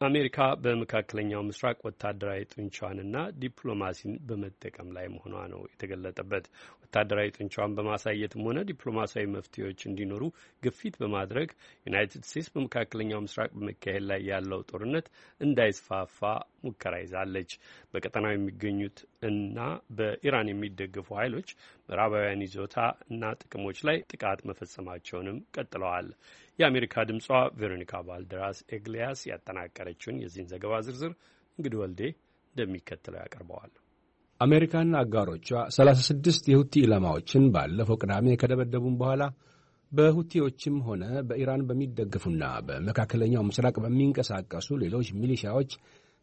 አሜሪካ 0.00 0.38
በመካከለኛው 0.62 1.42
ምስራቅ 1.46 1.76
ወታደራዊ 1.86 2.40
ጡንቻዋንና 2.50 3.14
ዲፕሎማሲን 3.42 4.14
በመጠቀም 4.28 4.88
ላይ 4.96 5.06
መሆኗ 5.12 5.34
ነው 5.52 5.60
የተገለጠበት። 5.68 6.44
ወታደራዊ 6.82 7.28
ጡንቻዋን 7.36 7.76
በማሳየትም 7.78 8.42
ሆነ 8.48 8.58
ዲፕሎማሲያዊ 8.68 9.26
መፍትሄዎች 9.32 9.80
እንዲኖሩ 9.88 10.22
ግፊት 10.62 10.96
በማድረግ 11.00 11.48
ዩናይትድ 11.86 12.22
ስቴትስ 12.28 12.50
በመካከለኛው 12.54 13.22
ምስራቅ 13.26 13.50
በመካሄድ 13.56 14.04
ላይ 14.10 14.20
ያለው 14.30 14.60
ጦርነት 14.70 15.08
እንዳይስፋፋ 15.40 16.20
ሙከራ 16.66 16.94
ይዛለች። 17.02 17.50
በቀጠናው 17.92 18.34
የሚገኙት 18.34 18.98
እና 19.28 19.58
በኢራን 19.96 20.50
የሚደገፉ 20.52 21.08
ኃይሎች 21.20 21.48
ምዕራባውያን 21.88 22.44
ይዞታ 22.46 22.78
እና 23.10 23.34
ጥቅሞች 23.42 23.80
ላይ 23.88 23.98
ጥቃት 24.12 24.40
መፈጸማቸውንም 24.50 25.38
ቀጥለዋል። 25.56 26.08
የአሜሪካ 26.58 27.04
ድምጿ 27.08 27.26
ቬሮኒካ 27.58 27.92
ባልደራስ 28.06 28.58
ኤግሊያስ 28.74 29.20
ያጠናቀረችውን 29.88 30.20
የዚህን 30.22 30.48
ዘገባ 30.52 30.72
ዝርዝር 30.86 31.12
እንግዲህ 31.58 31.78
ወልዴ 31.82 32.00
እንደሚከተለው 32.54 33.20
ያቀርበዋል። 33.22 33.72
አሜሪካና 34.40 34.94
አጋሮቿ 35.02 35.46
36 35.74 36.48
የሁቲ 36.52 36.74
ኢላማዎችን 36.84 37.44
ባለፈው 37.54 37.98
ቅዳሜ 38.02 38.34
ከደበደቡም 38.40 38.96
በኋላ 39.00 39.22
በሁቲዎችም 39.92 40.76
ሆነ 40.86 41.04
በኢራን 41.28 41.62
በሚደገፉና 41.68 42.44
በመካከለኛው 42.68 43.46
ምስራቅ 43.48 43.76
በሚንቀሳቀሱ 43.84 44.68
ሌሎች 44.82 45.08
ሚሊሻዎች 45.20 45.70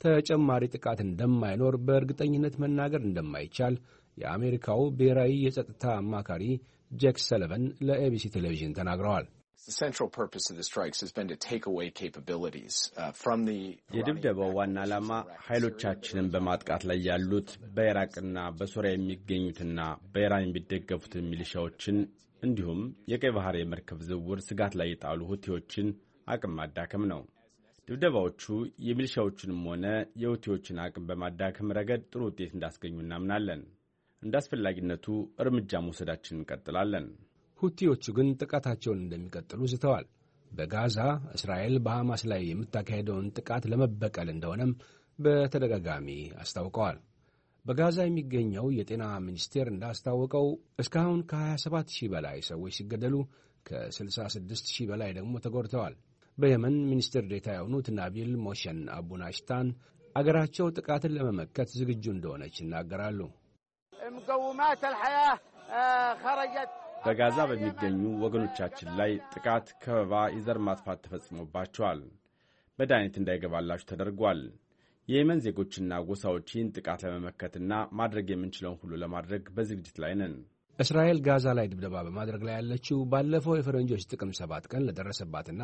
ተጨማሪ 0.00 0.62
ጥቃት 0.74 1.00
እንደማይኖር 1.04 1.74
በእርግጠኝነት 1.86 2.54
መናገር 2.62 3.02
እንደማይቻል 3.04 3.74
የአሜሪካው 4.16 4.82
ብሔራዊ 4.98 5.32
የጸጥታ 5.44 5.84
አማካሪ 6.00 6.42
ጄክ 6.90 7.16
ሰለቨን 7.24 7.64
ለኤቢሲ 7.86 8.26
ቴሌቪዥን 8.34 8.76
ተናግረዋል። 8.78 9.26
የድብደባው 13.96 14.50
ዋና 14.58 14.76
ዓላማ 14.84 15.10
ኃይሎቻችንን 15.46 16.30
በማጥቃት 16.34 16.82
ላይ 16.90 16.98
ያሉት 17.08 17.50
በኢራቅና 17.76 18.38
በሶሪያ 18.58 18.92
የሚገኙትና 18.94 19.78
በኢራን 20.12 20.46
የሚደገፉትን 20.46 21.28
ሚሊሻዎችን 21.30 21.98
እንዲሁም 22.42 22.80
የቀይ 23.10 23.32
ባህር 23.36 23.56
የመርከብ 23.58 24.00
ዝውውር 24.08 24.40
ስጋት 24.46 24.74
ላይ 24.80 24.90
የጣሉ 24.90 25.20
ሁቲዎችን 25.30 25.86
አቅም 26.26 26.54
ማዳከም 26.58 27.04
ነው። 27.12 27.22
ድብደባዎቹ 27.88 28.42
የሚሊሻዎቹንም 28.86 29.62
ሆነ 29.70 29.86
የሁቲዎችን 30.20 30.80
አቅም 30.84 31.06
በማዳከም 31.08 31.72
ረገድ 31.78 32.02
ጥሩ 32.12 32.22
ውጤት 32.28 32.52
እንዳስገኙ 32.54 32.96
እናምናለን። 33.02 33.62
እንደ 34.22 34.34
አስፈላጊነቱ 34.40 35.06
እርምጃ 35.42 35.80
መውሰዳችን 35.86 36.38
እንቀጥላለን። 36.38 37.06
ሁቲዎቹ 37.60 38.04
ግን 38.16 38.28
ጥቃታቸውን 38.40 39.00
እንደሚቀጥሉ 39.02 39.60
ዝተዋል። 39.72 40.06
በጋዛ 40.50 40.98
እስራኤል 41.36 41.74
በሐማስ 41.84 42.22
ላይ 42.30 42.42
የምታካሄደውን 42.48 43.26
ጥቃት 43.36 43.64
ለመበቀል 43.70 44.28
እንደሆነም 44.34 44.72
በተደጋጋሚ 45.18 46.08
አስታውቀዋል። 46.42 46.98
በጋዛ 47.64 47.98
የሚገኘው 48.04 48.66
የጤና 48.76 49.04
ሚኒስቴር 49.26 49.66
እንዳስታወቀው 49.70 50.46
እስካሁን 50.78 51.20
ከ27 51.30 51.94
ሺህ 51.96 52.08
በላይ 52.14 52.38
ሰዎች 52.48 52.74
ሲገደሉ 52.78 53.14
ከ66 53.66 54.72
ሺህ 54.72 54.86
በላይ 54.90 55.10
ደግሞ 55.18 55.34
ተጎድተዋል። 55.44 55.94
በየመን 56.38 56.76
ሚኒስትር 56.90 57.24
ዴታ 57.30 57.48
የሆኑት 57.54 57.88
ናቢል 57.96 58.32
ሞሸን 58.44 58.80
አቡናሽታን 58.96 59.68
አገራቸው 60.16 60.66
ጥቃትን 60.76 61.14
ለመመከት 61.16 61.68
ዝግጁ 61.78 62.04
እንደሆነች 62.14 62.56
ይናገራሉ። 62.62 63.20
በጋዛ 67.04 67.38
በሚገኙ 67.48 68.02
ወገኖቻችን 68.22 68.88
ላይ 68.98 69.10
ጥቃት፣ 69.32 69.66
ከበባ፣ 69.82 70.20
የዘር 70.34 70.58
ማጥፋት 70.66 70.98
ተፈጽሞባቸዋል። 71.04 72.00
መድኃኒት 72.78 73.16
እንዳይገባላችሁ 73.20 73.86
ተደርጓል። 73.90 74.40
የየመን 75.08 75.42
ዜጎችና 75.46 75.98
ጎሳዎች 76.08 76.46
ይህን 76.54 76.70
ጥቃት 76.76 77.00
ለመመከትና 77.06 77.72
ማድረግ 78.00 78.26
የምንችለውን 78.32 78.78
ሁሉ 78.82 78.92
ለማድረግ 79.02 79.42
በዝግጅት 79.56 79.98
ላይ 80.04 80.14
ነን። 80.20 80.34
እስራኤል 80.78 81.18
ጋዛ 81.26 81.46
ላይ 81.58 81.66
ድብደባ 81.72 81.96
በማድረግ 82.06 82.42
ላይ 82.46 82.54
ያለችው 82.56 83.00
ባለፈው 83.12 83.58
የፈረንጆች 83.58 84.08
ጥቅም 84.10 84.32
ሰባት 84.38 84.64
ቀን 84.72 84.86
ለደረሰባትና 84.88 85.62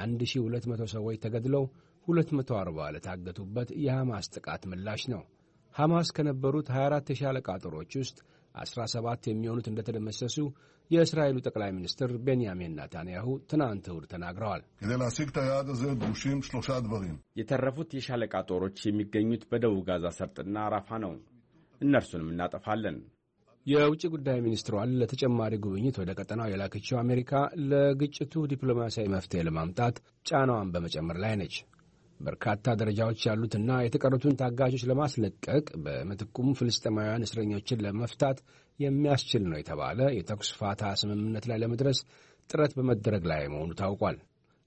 1200 0.00 0.88
ሰዎች 0.94 1.18
ተገድለው 1.24 1.66
240 2.08 2.90
ለታገቱበት 2.96 3.70
የሐማስ 3.84 4.32
ጥቃት 4.34 4.64
ምላሽ 4.72 5.04
ነው። 5.14 5.22
ሐማስ 5.74 6.08
ከነበሩት 6.16 6.68
24 6.74 7.12
የሻለቃ 7.14 7.48
ጦሮች 7.64 7.92
ውስጥ 8.00 8.18
17 8.62 9.30
የሚሆኑት 9.30 9.66
እንደተደመሰሱ 9.70 10.36
የእስራኤሉ 10.90 11.36
ጠቅላይ 11.46 11.70
ሚኒስትር 11.74 12.10
ቤንያሚን 12.26 12.72
ናታንያሁ 12.78 13.26
ትናንት 13.50 13.84
እሁድ 13.90 14.04
ተናግረዋል። 14.12 14.62
የተረፉት 17.40 17.90
የሻለቃ 17.98 18.34
ጦሮች 18.50 18.80
የሚገኙት 18.88 19.44
በደቡብ 19.52 19.82
ጋዛ 19.90 20.06
ሰርጥና 20.18 20.66
ራፋ 20.74 20.98
ነው። 21.04 21.12
እነርሱንም 21.80 22.30
እናጠፋለን። 22.32 22.96
የውጭ 23.66 24.02
ጉዳይ 24.12 24.38
ሚኒስትሯን 24.44 24.94
ለተጨማሪ 25.00 25.54
ጉብኝት 25.64 25.96
ወደ 26.00 26.10
ቀጠናው 26.18 26.48
የላከችው 26.50 26.96
አሜሪካ 27.00 27.32
ለግጭቱ 27.70 28.34
ዲፕሎማሲያዊ 28.52 29.08
መፍትሄ 29.14 29.40
ለማምጣት 29.48 29.96
ጫናዋን 30.26 30.72
በመጨመር 30.74 31.18
ላይ 31.24 31.34
ነች። 31.40 31.56
በርካታ 32.20 32.74
ደረጃዎች 32.80 33.20
ያሉትና 33.28 33.70
የተቀሩትን 33.82 34.38
ታጋቾች 34.40 34.82
ለማስለቀቅ 34.90 35.66
በምትኩም 35.84 36.48
ፍልስጤማውያን 36.58 37.26
እስረኞችን 37.26 37.82
ለመፍታት 37.86 38.40
የሚያስችል 38.78 39.44
ነው 39.50 39.58
የተባለ 39.60 40.00
የተኩስ 40.16 40.50
ፋታ 40.58 40.82
ስምምነት 41.00 41.46
ላይ 41.50 41.58
ለመድረስ 41.62 41.98
ጥረት 42.50 42.72
በመደረግ 42.78 43.24
ላይ 43.32 43.42
መሆኑ 43.52 43.70
ታውቋል። 43.80 44.18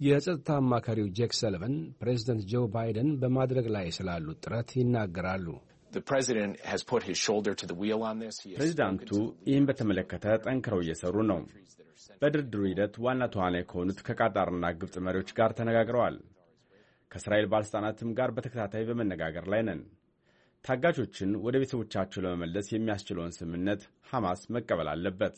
የጸጥታ 0.00 0.48
አማካሪው 0.60 1.06
ጄክ 1.16 1.32
ሰለቨን 1.38 1.74
ፕሬዚደንት 2.00 2.42
ጆ 2.52 2.62
ባይደን 2.72 3.10
በማድረግ 3.20 3.66
ላይ 3.76 3.86
ስላሉት 3.96 4.38
ጥረት 4.44 4.70
ይናገራሉ። 4.78 5.46
ፕሬዚዳንቱ 8.56 9.10
ይህን 9.48 9.66
በተመለከተ 9.68 10.24
ጠንክረው 10.44 10.80
እየሰሩ 10.84 11.16
ነው። 11.30 11.40
በድርድሩ 12.22 12.60
ሂደት 12.70 12.94
ዋና 13.04 13.22
ተዋናይ 13.34 13.64
ከሆኑት 13.70 13.98
ከቃጣርና 14.06 14.66
ግብፅ 14.80 14.96
መሪዎች 15.06 15.30
ጋር 15.38 15.50
ተነጋግረዋል። 15.58 16.16
ከእስራኤል 17.14 17.46
ባለሥልጣናትም 17.50 18.08
ጋር 18.18 18.30
በተከታታይ 18.36 18.84
በመነጋገር 18.88 19.44
ላይ 19.52 19.60
ነን። 19.66 19.80
ታጋቾችን 20.64 21.30
ወደ 21.44 21.54
ቤተሰቦቻቸው 21.62 22.22
ለመመለስ 22.24 22.66
የሚያስችለውን 22.72 23.34
ስምምነት 23.36 23.82
ሐማስ 24.10 24.40
መቀበል 24.54 24.88
አለበት። 24.92 25.36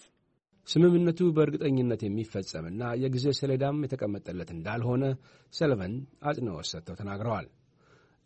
ስምምነቱ 0.69 1.21
በእርግጠኝነት 1.35 2.01
የሚፈጸምና 2.05 2.83
የጊዜ 3.03 3.27
ሰሌዳም 3.41 3.83
የተቀመጠለት 3.85 4.51
እንዳልሆነ 4.55 5.05
ሰለቨን 5.53 5.95
አጽንኦት 6.29 6.69
ሰጥተው 6.73 6.99
ተናግረዋል። 7.01 7.49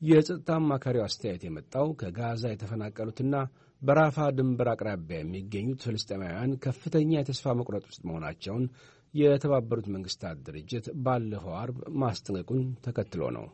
የጸጥታ 0.03 0.51
አማካሪው 0.61 1.05
አስተያየት 1.07 1.43
የመጣው 1.47 1.89
ከጋዛ 2.01 2.45
የተፈናቀሉትና 2.53 3.35
በራፋ 3.83 4.19
ድንበር 4.37 4.69
አቅራቢያ 4.73 5.19
የሚገኙት 5.21 5.85
ፍልስጤማውያን 5.87 6.57
ከፍተኛ 6.65 7.13
የተስፋ 7.19 7.55
መቁረጥ 7.59 7.85
ውስጥ 7.91 8.03
መሆናቸውን 8.09 8.65
የተባበሩት 9.15 9.87
መንግስታት 9.95 10.37
ድርጅት 10.47 10.87
ባለፈው 11.05 11.55
አርብ 11.61 11.79
ማስጠንቀቁን 12.03 12.61
ተከትሎ 12.85 13.23
ነው። 13.37 13.47